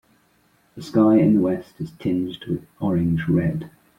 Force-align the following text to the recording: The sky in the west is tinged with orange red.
The 0.73 0.81
sky 0.81 1.17
in 1.17 1.35
the 1.35 1.41
west 1.41 1.79
is 1.79 1.91
tinged 1.91 2.43
with 2.47 2.65
orange 2.79 3.27
red. 3.29 3.69